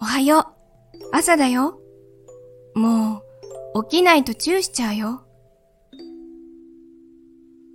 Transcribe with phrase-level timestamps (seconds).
[0.00, 0.44] おはよう。
[1.12, 1.78] 朝だよ。
[2.74, 3.22] も
[3.74, 5.22] う、起きないとチューしちゃうよ。